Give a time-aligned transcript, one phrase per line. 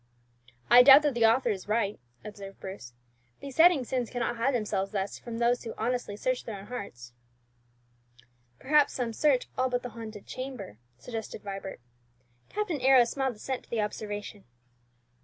[0.77, 2.93] '""I doubt that the author is right," observed Bruce.
[3.39, 7.13] "Besetting sins cannot hide themselves thus from those who honestly search their own hearts."
[8.57, 11.81] "Perhaps some search all but the haunted chamber," suggested Vibert.
[12.49, 14.45] Captain Arrows smiled assent to the observation.